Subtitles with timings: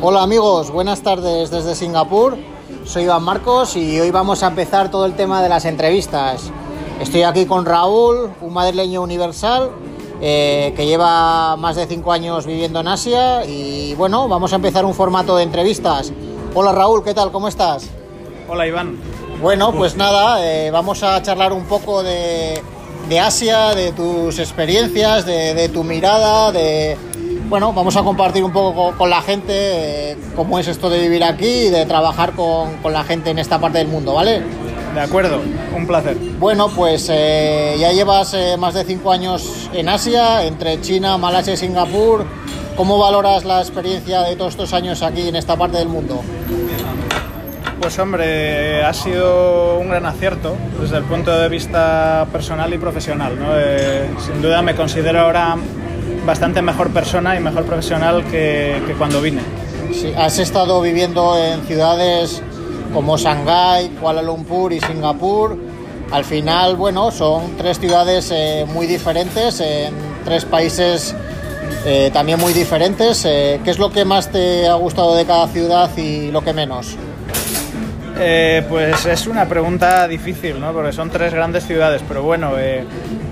[0.00, 2.38] Hola amigos, buenas tardes desde Singapur.
[2.84, 6.50] Soy Iván Marcos y hoy vamos a empezar todo el tema de las entrevistas.
[6.98, 9.70] Estoy aquí con Raúl, un madrileño universal
[10.20, 14.86] eh, que lleva más de cinco años viviendo en Asia y bueno, vamos a empezar
[14.86, 16.12] un formato de entrevistas.
[16.54, 17.32] Hola Raúl, ¿qué tal?
[17.32, 17.90] ¿Cómo estás?
[18.48, 18.98] Hola Iván.
[19.42, 22.62] Bueno, pues nada, eh, vamos a charlar un poco de,
[23.10, 26.96] de Asia, de tus experiencias, de, de, tu mirada, de...
[27.48, 30.98] Bueno, vamos a compartir un poco con, con la gente eh, cómo es esto de
[31.00, 34.42] vivir aquí y de trabajar con, con, la gente en esta parte del mundo, ¿vale?
[34.94, 35.40] De acuerdo,
[35.76, 36.16] un placer.
[36.38, 41.52] Bueno, pues eh, ya llevas eh, más de cinco años en Asia, entre China, Malasia
[41.52, 42.24] y Singapur.
[42.76, 46.22] ¿Cómo valoras la experiencia de todos estos años aquí en esta parte del mundo?
[47.80, 53.38] Pues hombre, ha sido un gran acierto desde el punto de vista personal y profesional.
[53.38, 54.20] ¿no?
[54.20, 55.56] Sin duda me considero ahora
[56.24, 59.42] bastante mejor persona y mejor profesional que, que cuando vine.
[59.92, 62.42] Sí, has estado viviendo en ciudades
[62.92, 65.58] como Shanghái, Kuala Lumpur y Singapur.
[66.10, 69.92] Al final, bueno, son tres ciudades eh, muy diferentes, en
[70.24, 71.14] tres países
[71.84, 73.24] eh, también muy diferentes.
[73.24, 76.52] Eh, ¿Qué es lo que más te ha gustado de cada ciudad y lo que
[76.52, 76.96] menos?
[78.16, 80.72] Eh, pues es una pregunta difícil, ¿no?
[80.72, 82.84] Porque son tres grandes ciudades, pero bueno, eh,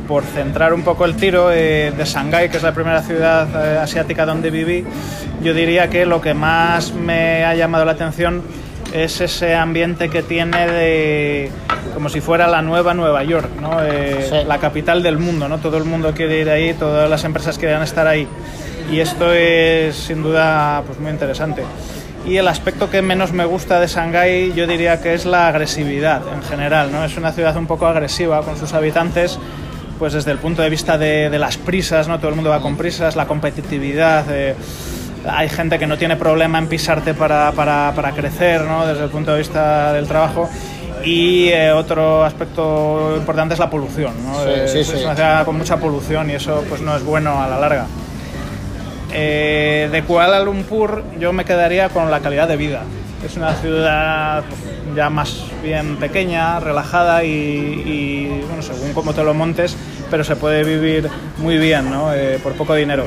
[0.08, 3.78] por centrar un poco el tiro eh, de Shanghái, que es la primera ciudad eh,
[3.78, 4.84] asiática donde viví,
[5.42, 8.42] yo diría que lo que más me ha llamado la atención
[8.92, 11.50] es ese ambiente que tiene de
[11.94, 13.82] como si fuera la nueva Nueva York, ¿no?
[13.82, 14.46] Eh, sí.
[14.46, 15.58] la capital del mundo, ¿no?
[15.58, 18.26] Todo el mundo quiere ir ahí, todas las empresas quieren estar ahí.
[18.90, 21.62] Y esto es sin duda pues, muy interesante.
[22.24, 26.22] Y el aspecto que menos me gusta de Shanghái yo diría que es la agresividad
[26.32, 26.92] en general.
[26.92, 27.04] ¿no?
[27.04, 29.38] Es una ciudad un poco agresiva con sus habitantes,
[29.98, 32.18] pues desde el punto de vista de, de las prisas, ¿no?
[32.18, 34.24] todo el mundo va con prisas, la competitividad.
[34.30, 34.54] Eh,
[35.28, 38.86] hay gente que no tiene problema en pisarte para, para, para crecer ¿no?
[38.86, 40.48] desde el punto de vista del trabajo.
[41.04, 44.12] Y eh, otro aspecto importante es la polución.
[44.24, 44.34] ¿no?
[44.44, 47.42] Sí, eh, sí, es una ciudad con mucha polución y eso pues, no es bueno
[47.42, 47.86] a la larga.
[49.12, 52.82] Eh, de Kuala Lumpur yo me quedaría con la calidad de vida.
[53.24, 54.42] Es una ciudad
[54.96, 59.76] ya más bien pequeña, relajada y, y, bueno, según cómo te lo montes,
[60.10, 61.08] pero se puede vivir
[61.38, 62.12] muy bien, ¿no?
[62.12, 63.06] eh, por poco dinero.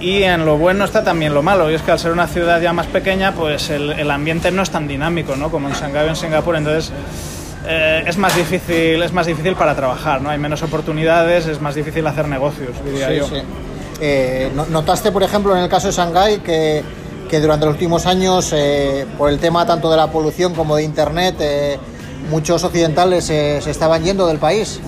[0.00, 2.60] Y en lo bueno está también lo malo, y es que al ser una ciudad
[2.60, 5.50] ya más pequeña, pues el, el ambiente no es tan dinámico, ¿no?
[5.50, 6.90] Como en Shanghái o en Singapur, entonces
[7.66, 10.30] eh, es más difícil, es más difícil para trabajar, ¿no?
[10.30, 13.26] Hay menos oportunidades, es más difícil hacer negocios, diría sí, yo.
[13.26, 13.42] Sí.
[14.00, 16.82] Eh, ¿Notaste, por ejemplo, en el caso de Shanghái que,
[17.40, 21.36] durante los últimos años, eh, por el tema tanto de la polución como de Internet,
[21.40, 21.78] eh,
[22.30, 24.80] muchos occidentales se estaban yendo del país?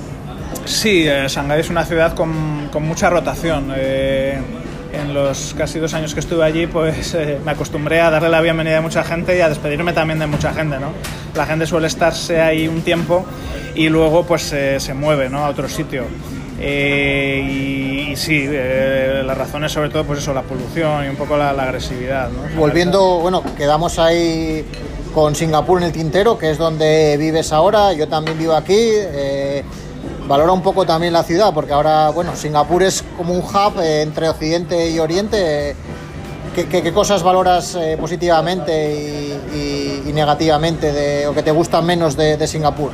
[0.64, 3.72] Sí, Shanghái es una ciudad con, mucha rotación.
[3.74, 8.78] En los casi dos años que estuve allí, pues me acostumbré a darle la bienvenida
[8.78, 10.92] a mucha gente y a despedirme también de mucha gente, ¿no?
[11.34, 13.24] La gente suele estarse ahí un tiempo
[13.74, 15.44] y luego pues se mueve, ¿no?
[15.44, 16.04] A otro sitio.
[16.62, 21.08] Eh, y, y, sí, eh, la razón es sobre todo pues eso, la polución y
[21.08, 22.30] un poco la, la agresividad.
[22.30, 22.42] ¿no?
[22.58, 24.64] Volviendo, bueno, quedamos ahí
[25.12, 28.76] con Singapur en el tintero, que es donde vives ahora, yo también vivo aquí.
[28.78, 29.62] Eh,
[30.26, 34.02] valora un poco también la ciudad, porque ahora, bueno, Singapur es como un hub eh,
[34.02, 35.74] entre Occidente y Oriente.
[36.54, 41.50] ¿Qué, qué, qué cosas valoras eh, positivamente y, y, y negativamente de, o que te
[41.50, 42.90] gustan menos de, de, Singapur?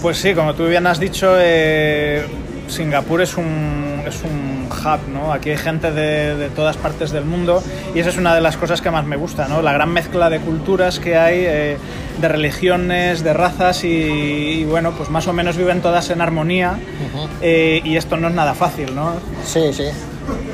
[0.00, 2.24] Pues sí, como tú bien has dicho, eh,
[2.70, 5.32] Singapur es un, es un hub, ¿no?
[5.32, 7.62] Aquí hay gente de, de, todas partes del mundo
[7.94, 9.62] y esa es una de las cosas que más me gusta, ¿no?
[9.62, 11.76] La gran mezcla de culturas que hay, eh,
[12.20, 16.72] de religiones, de razas y, y, bueno, pues más o menos viven todas en armonía
[16.72, 17.28] uh -huh.
[17.42, 19.14] eh, y esto no es nada fácil, ¿no?
[19.44, 19.84] Sí, sí.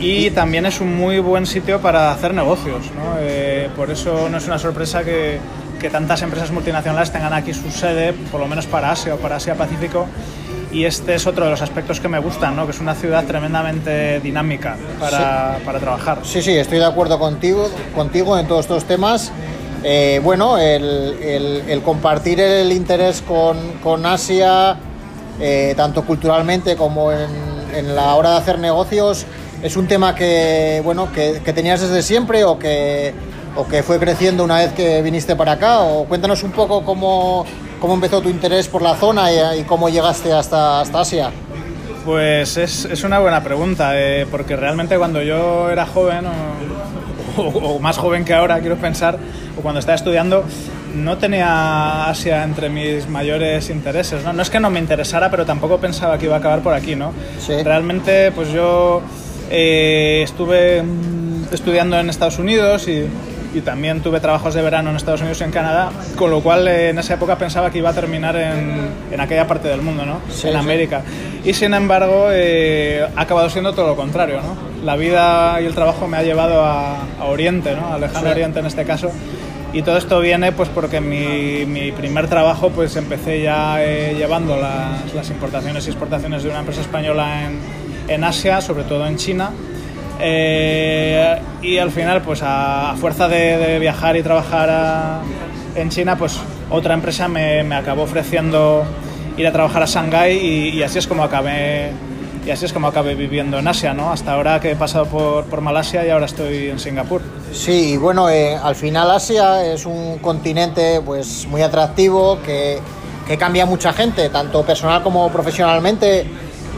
[0.01, 3.17] Y también es un muy buen sitio para hacer negocios, ¿no?
[3.21, 5.39] Eh, por eso no es una sorpresa que,
[5.81, 9.37] que tantas empresas multinacionales tengan aquí su sede, por lo menos para Asia o para
[9.37, 10.07] Asia-Pacífico,
[10.77, 12.67] y este es otro de los aspectos que me gustan, ¿no?
[12.67, 15.65] que es una ciudad tremendamente dinámica para, sí.
[15.65, 16.19] para trabajar.
[16.23, 19.33] Sí, sí, estoy de acuerdo contigo, contigo en todos estos temas.
[19.83, 24.77] Eh, bueno, el, el, el, compartir el interés con, con Asia,
[25.41, 27.31] eh, tanto culturalmente como en,
[27.75, 29.25] en, la hora de hacer negocios,
[29.63, 33.15] es un tema que, bueno, que, que tenías desde siempre o que,
[33.57, 35.81] o que fue creciendo una vez que viniste para acá.
[35.81, 37.47] O cuéntanos un poco cómo,
[37.81, 41.31] cómo empezó tu interés por la zona y, y cómo llegaste hasta, hasta Asia.
[42.05, 47.49] Pues es, es una buena pregunta, eh, porque realmente cuando yo era joven, o, o,
[47.49, 49.19] o, más joven que ahora, quiero pensar,
[49.59, 50.45] o cuando estaba estudiando,
[50.95, 54.25] no tenía Asia entre mis mayores intereses.
[54.25, 54.33] ¿no?
[54.33, 56.95] no es que no me interesara, pero tampoco pensaba que iba a acabar por aquí.
[56.95, 57.13] ¿no?
[57.39, 57.63] Sí.
[57.63, 59.03] Realmente, pues yo
[59.51, 60.83] eh, estuve
[61.53, 63.07] estudiando en Estados Unidos y,
[63.57, 66.69] y también tuve trabajos de verano en Estados Unidos y en Canadá, con lo cual
[66.69, 70.05] eh, en esa época pensaba que iba a terminar en, en aquella parte del mundo,
[70.05, 70.21] ¿no?
[70.29, 70.59] Sí, en sí.
[70.59, 71.03] América.
[71.43, 74.85] Y sin embargo, eh, ha acabado siendo todo lo contrario, ¿no?
[74.85, 77.95] La vida y el trabajo me ha llevado a, a Oriente, ¿no?
[77.95, 78.31] Al lejano Sí.
[78.33, 79.11] Oriente en este caso.
[79.73, 84.57] Y todo esto viene pues porque mi, mi primer trabajo pues empecé ya eh, llevando
[84.57, 87.59] las, las importaciones y exportaciones de una empresa española en,
[88.09, 89.51] en Asia, sobre todo en China.
[90.21, 95.21] Eh, y al final, pues a, fuerza de, viajar y trabajar a-
[95.75, 96.39] en China, pues
[96.71, 98.85] otra empresa me, me acabó ofreciendo
[99.37, 100.37] ir a trabajar a Shanghái
[100.75, 101.91] y, así es como acabé
[102.47, 104.13] y así es como acabé viviendo en Asia, ¿no?
[104.13, 107.21] Hasta ahora que he pasado por, por Malasia y ahora estoy en Singapur.
[107.53, 112.79] Sí, y bueno, eh, al final Asia es un continente pues muy atractivo que,
[113.27, 116.25] que cambia mucha gente, tanto personal como profesionalmente.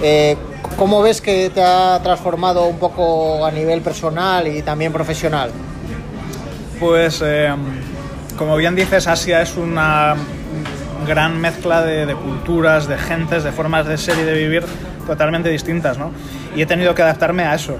[0.03, 0.37] Eh,
[0.77, 5.51] ¿Cómo ves que te ha transformado un poco a nivel personal y también profesional?
[6.79, 7.53] Pues, eh,
[8.37, 10.15] como bien dices, Asia es una
[11.07, 14.65] gran mezcla de, de culturas, de gentes, de formas de ser y de vivir
[15.07, 16.13] totalmente distintas, ¿no?
[16.55, 17.77] Y he tenido que adaptarme a eso.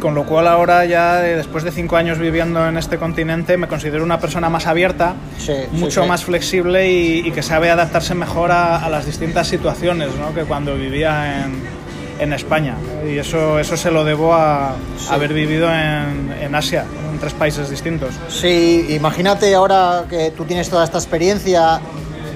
[0.00, 3.68] Con lo cual ahora ya, eh, después de cinco años viviendo en este continente, me
[3.68, 6.08] considero una persona más abierta, Sí, sí, mucho sí.
[6.08, 10.34] más flexible y, y que sabe adaptarse mejor a, a las distintas situaciones ¿no?
[10.34, 11.81] que cuando vivía en,
[12.22, 12.76] en España.
[13.06, 15.08] Y eso, eso se lo debo a, Sí.
[15.10, 18.10] haber vivido en, en Asia, en tres países distintos.
[18.28, 21.80] Sí, imagínate ahora que tú tienes toda esta experiencia,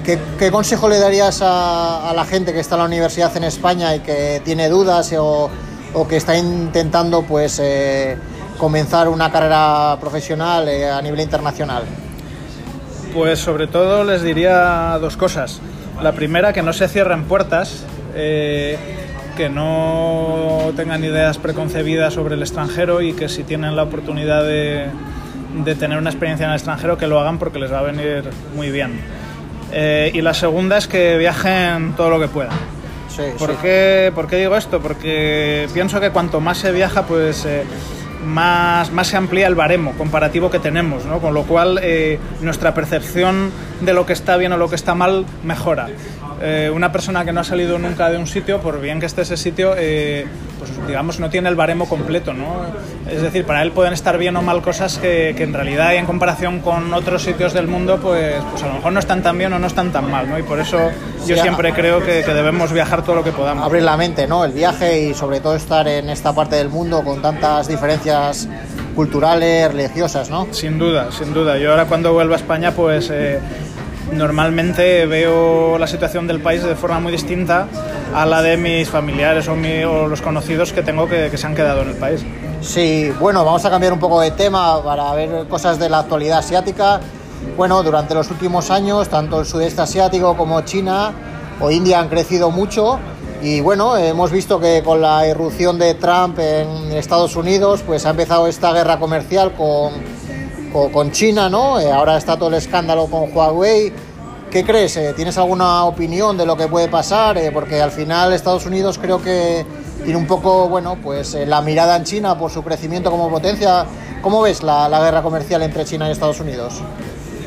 [0.03, 3.45] ¿qué, qué consejo le darías a, a la gente que está en la universidad en
[3.45, 5.49] España y que tiene dudas o,
[5.93, 8.17] o que está intentando pues eh,
[8.57, 11.83] comenzar una carrera profesional eh, a nivel internacional?
[13.13, 15.59] Pues sobre todo les diría dos cosas.
[16.01, 18.77] La primera, que no se cierren puertas, eh,
[19.37, 24.87] que no tengan ideas preconcebidas sobre el extranjero y que si tienen la oportunidad de,
[25.63, 28.23] de tener una experiencia en el extranjero, que lo hagan porque les va a venir
[28.55, 28.99] muy bien.
[29.71, 32.57] Eh, y la segunda es que viajen todo lo que puedan.
[33.09, 33.57] Sí, ¿Por, sí.
[33.61, 34.79] qué, por qué digo esto?
[34.81, 37.63] Porque pienso que cuanto más se viaja, pues eh,
[38.27, 41.19] más, más se amplía el baremo comparativo que tenemos, ¿no?
[41.19, 43.51] Con lo cual eh, nuestra percepción
[43.81, 45.89] de lo que está bien o lo que está mal mejora.
[46.41, 49.23] Eh, una persona que no ha salido nunca de un sitio, por bien que esté
[49.23, 50.25] ese sitio, eh,
[50.57, 52.65] pues digamos no tiene el baremo completo, ¿no?
[53.09, 55.97] Es decir, para él pueden estar bien o mal cosas que, que en realidad y
[55.97, 59.37] en comparación con otros sitios del mundo, pues, pues a lo mejor no están tan
[59.37, 60.37] bien o no están tan mal, ¿no?
[60.37, 60.77] Y por eso
[61.25, 63.65] yo Sí, siempre creo que, que debemos viajar todo lo que podamos.
[63.65, 64.43] Abrir la mente, ¿no?
[64.45, 68.47] El viaje y sobre todo estar en esta parte del mundo con tantas diferencias
[68.95, 70.47] culturales, religiosas, ¿no?
[70.51, 71.57] Sin duda, sin duda.
[71.57, 73.39] Yo ahora cuando vuelvo a España, pues eh,
[74.13, 77.67] normalmente veo la situación del país de forma muy distinta
[78.13, 81.81] a la de mis familiares o, los conocidos que tengo que, que se han quedado
[81.81, 82.25] en el país.
[82.61, 86.39] Sí, bueno, vamos a cambiar un poco de tema para ver cosas de la actualidad
[86.39, 86.99] asiática.
[87.55, 91.11] Bueno, durante los últimos años, tanto el sudeste asiático como China
[91.59, 92.99] o India han crecido mucho
[93.41, 98.09] y bueno, hemos visto que con la irrupción de Trump en Estados Unidos, pues ha
[98.09, 99.93] empezado esta guerra comercial con,
[100.71, 101.79] con, China, ¿no?
[101.79, 103.91] Eh, ahora está todo el escándalo con Huawei.
[104.51, 104.95] ¿Qué crees?
[104.97, 107.37] Eh, ¿Tienes alguna opinión de lo que puede pasar?
[107.37, 109.65] Eh, porque al final Estados Unidos creo que
[110.03, 113.85] tiene un poco, bueno, pues la mirada en China por su crecimiento como potencia.
[114.21, 116.81] ¿Cómo ves la, guerra comercial entre China y Estados Unidos?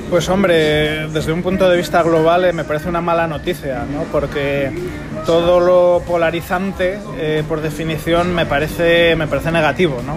[0.09, 4.03] Pues hombre, desde un punto de vista global me parece una mala noticia, ¿no?
[4.11, 4.73] porque
[5.25, 6.99] todo lo polarizante,
[7.49, 9.97] por definición, me parece, me parece negativo.
[10.05, 10.17] ¿no?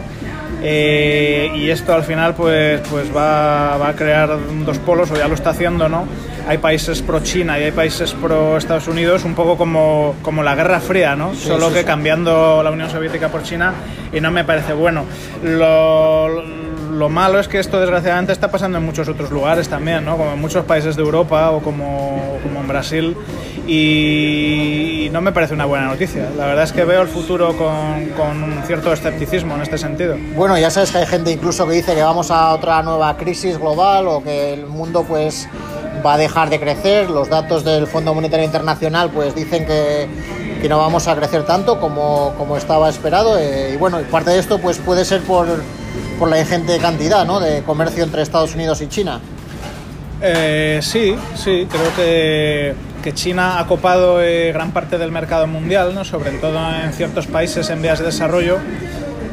[0.65, 4.29] Eh, y esto al final pues, pues va, va a crear
[4.65, 6.08] dos polos, o ya lo está haciendo, ¿no?
[6.48, 10.55] Hay países pro China y hay países pro Estados Unidos, un poco como, como la
[10.55, 11.34] Guerra Fría, ¿no?
[11.36, 11.86] Sí, Solo sí, que sí.
[11.86, 13.74] cambiando la Unión Soviética por China
[14.12, 15.05] y no me parece bueno.
[15.43, 16.43] Lo,
[16.94, 20.18] lo malo es que esto desgraciadamente está pasando en muchos otros lugares también, ¿no?
[20.18, 23.18] como en muchos países de Europa o como, como en Brasil
[23.68, 26.30] y no me parece una buena noticia.
[26.38, 30.16] La verdad es que veo el futuro con, con un cierto escepticismo en este sentido.
[30.36, 33.58] Bueno, ya sabes que hay gente incluso que dice que vamos a otra nueva crisis
[33.58, 35.48] global o que el mundo pues
[36.06, 37.10] va a dejar de crecer.
[37.10, 40.08] Los datos del Fondo Monetario Internacional pues dicen que,
[40.68, 43.38] no vamos a crecer tanto como, como estaba esperado.
[43.38, 45.48] eh, y bueno, parte de esto pues puede ser por,
[46.24, 47.42] por la ingente cantidad ¿no?
[47.42, 49.20] de comercio entre Estados Unidos y China.
[50.22, 55.94] Eh, sí, sí, creo que, que China ha copado eh, gran parte del mercado mundial,
[55.94, 56.06] ¿no?
[56.06, 58.58] sobre todo en ciertos países en vías de desarrollo.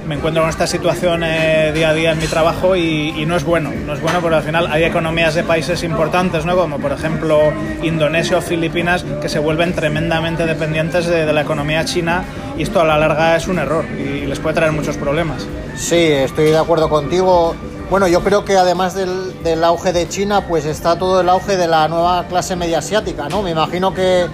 [0.09, 3.37] Me encuentro con esta situación eh, día a día en mi trabajo y, y no
[3.37, 3.71] es bueno.
[3.87, 6.57] No es bueno porque al final hay economías de países importantes, ¿no?
[6.57, 7.53] como por ejemplo
[7.85, 12.25] Indonesia o Filipinas, que se vuelven tremendamente dependientes de, de la economía china
[12.59, 15.47] y esto a la larga es un error y les puede traer muchos problemas.
[15.81, 17.55] Sí, estoy de acuerdo contigo.
[17.89, 21.57] Bueno, yo creo que además del, del, auge de China, pues está todo el auge
[21.57, 23.43] de la nueva clase media asiática, ¿no?
[23.43, 24.27] Me imagino que,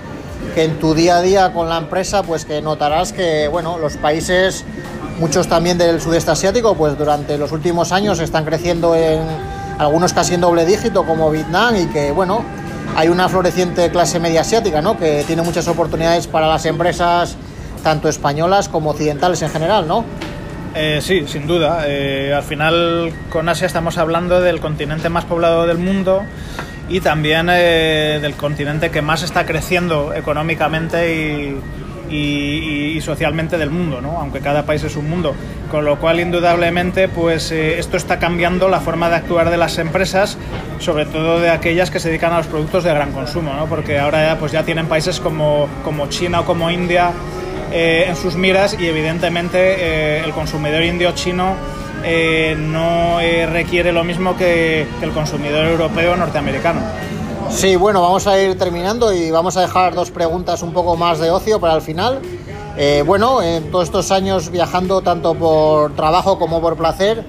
[0.56, 3.96] que, en tu día a día con la empresa, pues que notarás que, bueno, los
[3.96, 4.64] países,
[5.20, 9.22] muchos también del sudeste asiático, pues durante los últimos años están creciendo en
[9.78, 12.42] algunos casi en doble dígito, como Vietnam, y que, bueno,
[12.96, 14.98] hay una floreciente clase media asiática, ¿no?
[14.98, 17.36] Que tiene muchas oportunidades para las empresas,
[17.84, 20.04] tanto españolas como occidentales en general, ¿no?
[20.78, 21.84] Eh, sí, sin duda.
[21.86, 26.22] Eh, al final con Asia estamos hablando del continente más poblado del mundo
[26.90, 31.56] y también eh, del continente que más está creciendo económicamente
[32.10, 34.18] y, socialmente del mundo, ¿no?
[34.20, 35.34] aunque cada país es un mundo.
[35.70, 39.78] Con lo cual, indudablemente, pues eh, esto está cambiando la forma de actuar de las
[39.78, 40.36] empresas,
[40.78, 43.66] sobre todo de aquellas que se dedican a los productos de gran consumo, ¿no?
[43.66, 47.12] porque ahora ya, pues ya tienen países como, como China o como India
[47.72, 51.56] eh, en sus miras y evidentemente eh, el consumidor indio-chino
[52.04, 56.80] eh, no eh, requiere lo mismo que, que el consumidor europeo o norteamericano.
[57.50, 61.18] Sí, bueno, vamos a ir terminando y vamos a dejar dos preguntas un poco más
[61.18, 62.20] de ocio para el final.
[62.76, 67.24] Eh, bueno, en todos estos años viajando tanto por trabajo como por placer,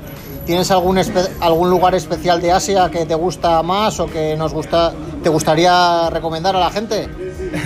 [0.45, 0.99] ¿tienes algún,
[1.39, 6.09] algún lugar especial de Asia que te gusta más o que nos gusta, te gustaría
[6.09, 7.07] recomendar a la gente?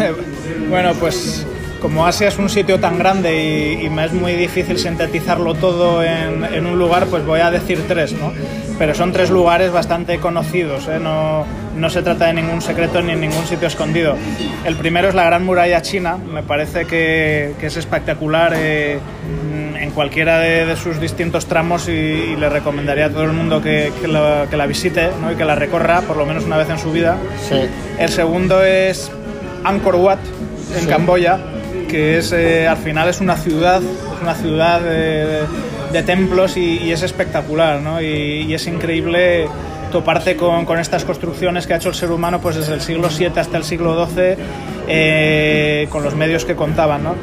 [0.69, 1.45] bueno, pues
[1.81, 6.03] como Asia es un sitio tan grande y, y me es muy difícil sintetizarlo todo
[6.03, 8.31] en, en, un lugar, pues voy a decir tres, ¿no?
[8.77, 10.99] Pero son tres lugares bastante conocidos, ¿eh?
[10.99, 11.45] no,
[11.75, 14.15] no, se trata de ningún secreto ni ningún sitio escondido.
[14.63, 18.99] El primero es la Gran Muralla China, me parece que, que es espectacular eh,
[19.79, 23.61] en cualquiera de, de, sus distintos tramos y, y, le recomendaría a todo el mundo
[23.61, 25.31] que, que, la, que la, visite ¿no?
[25.31, 27.17] y que la recorra por lo menos una vez en su vida.
[27.49, 27.59] Sí.
[27.97, 29.11] El segundo es
[29.63, 30.19] Angkor Wat,
[30.75, 30.87] en sí.
[30.87, 31.39] Camboya,
[31.91, 35.41] que es eh, al final es una ciudad, es una ciudad de,
[35.91, 38.01] de templos y, y, es espectacular, ¿no?
[38.01, 39.47] Y, y, es increíble
[39.91, 43.09] toparte con, con, estas construcciones que ha hecho el ser humano pues desde el siglo
[43.09, 44.35] VII hasta el siglo XII
[44.87, 47.15] eh, con los medios que contaban, ¿no?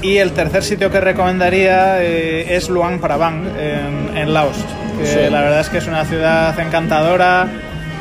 [0.00, 4.56] Y el tercer sitio que recomendaría eh, es Luang Prabang, en, en Laos,
[4.98, 5.18] que sí.
[5.28, 7.48] la verdad es que es una ciudad encantadora,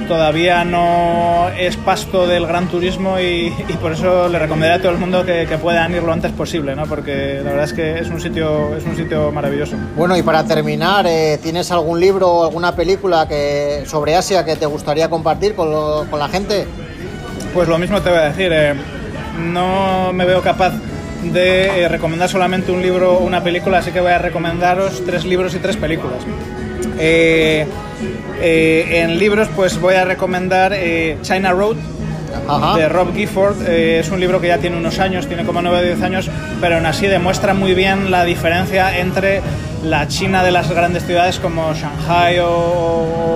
[0.07, 4.91] todavía no es pasto del gran turismo y, y, por eso le recomendaría a todo
[4.91, 6.85] el mundo que, que, puedan ir lo antes posible, ¿no?
[6.85, 9.75] porque la verdad es que es un sitio, es un sitio maravilloso.
[9.95, 14.55] Bueno, y para terminar, eh, ¿tienes algún libro o alguna película que, sobre Asia que
[14.55, 16.65] te gustaría compartir con, lo, con la gente?
[17.53, 18.73] Pues lo mismo te voy a decir, eh,
[19.37, 20.73] no me veo capaz
[21.23, 25.25] de eh, recomendar solamente un libro o una película, así que voy a recomendaros tres
[25.25, 26.19] libros y tres películas.
[27.03, 27.65] Eh,
[28.39, 31.77] eh, en libros, pues voy a recomendar eh, China Road.
[32.47, 32.77] Ajá.
[32.77, 33.61] de Rob Gifford.
[33.67, 36.29] Eh, es un libro que ya tiene unos años, tiene como 9 o 10 años,
[36.61, 39.41] pero aún así demuestra muy bien la diferencia entre
[39.83, 42.47] la China de las grandes ciudades como Shanghai o,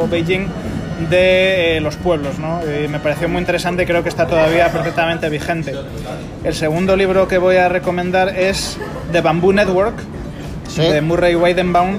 [0.03, 0.47] o Beijing
[1.09, 2.39] de eh, los pueblos.
[2.39, 2.61] ¿no?
[2.65, 5.73] Eh, me pareció muy interesante y creo que está todavía perfectamente vigente.
[6.43, 8.77] El segundo libro que voy a recomendar es
[9.11, 9.95] The Bamboo Network,
[10.69, 10.81] ¿Sí?
[10.81, 11.97] de Murray Weidenbaum.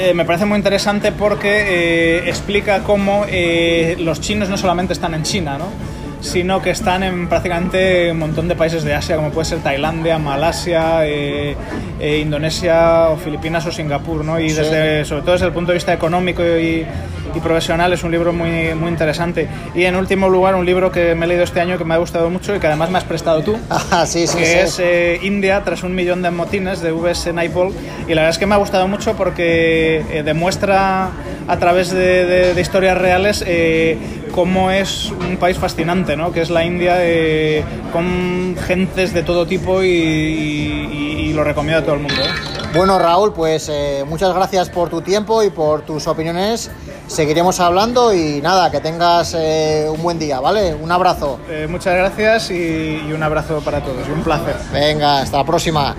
[0.00, 5.12] Eh, me parece muy interesante porque eh, explica cómo eh, los chinos no solamente están
[5.12, 5.66] en China, ¿no?
[6.20, 10.18] sino que están en prácticamente un montón de países de Asia, como puede ser Tailandia,
[10.18, 11.56] Malasia, eh,
[12.00, 14.38] eh, Indonesia, o Filipinas o Singapur, ¿no?
[14.40, 16.84] Y desde, sobre todo desde el punto de vista económico y,
[17.34, 19.48] y, profesional es un libro muy, muy interesante.
[19.74, 21.98] Y en último lugar, un libro que me he leído este año que me ha
[21.98, 24.52] gustado mucho y que además me has prestado tú, ah, sí, sí, que sí.
[24.52, 27.32] es eh, India tras un millón de motines de V.S.
[27.32, 27.72] Naipaul.
[28.06, 31.10] Y la verdad es que me ha gustado mucho porque eh, demuestra
[31.46, 33.98] a través de, de, de historias reales eh,
[34.32, 36.32] cómo es un país fascinante, ¿no?
[36.32, 36.98] que es la India,
[37.92, 42.22] con gentes de todo tipo y, y, y, lo recomiendo a todo el mundo.
[42.74, 43.70] Bueno, Raúl, pues
[44.06, 46.70] muchas gracias por tu tiempo y por tus opiniones.
[47.08, 50.74] Seguiremos hablando y nada, que tengas eh, un buen día, ¿vale?
[50.74, 51.40] Un abrazo.
[51.68, 54.54] muchas gracias y, y un abrazo para todos, un placer.
[54.72, 55.96] Venga, hasta la próxima.